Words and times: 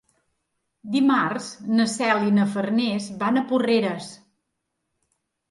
Dimarts 0.95 1.49
na 1.79 1.85
Cel 1.97 2.25
i 2.31 2.33
na 2.39 2.47
Farners 2.55 3.11
van 3.21 3.39
a 3.39 3.45
Porreres. 3.53 4.11